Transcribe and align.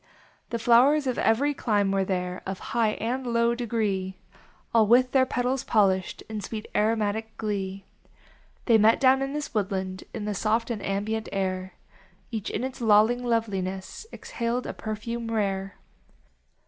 The 0.49 0.57
flowers 0.57 1.05
of 1.05 1.19
every 1.19 1.53
clime 1.53 1.91
were 1.91 2.03
there. 2.03 2.41
Of 2.47 2.57
high 2.73 2.93
and 2.93 3.27
low 3.27 3.53
degree. 3.53 4.17
All 4.73 4.87
with 4.87 5.11
their 5.11 5.27
petals 5.27 5.63
polished, 5.63 6.23
In 6.27 6.41
sweet 6.41 6.67
aromatic 6.73 7.37
glee. 7.37 7.85
They 8.65 8.79
met 8.79 8.99
down 8.99 9.21
in 9.21 9.33
this 9.33 9.53
woodland 9.53 10.05
In 10.11 10.25
the 10.25 10.33
soft 10.33 10.71
and 10.71 10.81
ambient 10.83 11.29
air. 11.31 11.75
Ivach 12.33 12.49
in 12.49 12.63
its 12.63 12.81
lolling 12.81 13.23
loveliness, 13.23 14.07
Exhaled 14.11 14.65
a 14.65 14.73
perfume 14.73 15.27
rare. 15.29 15.75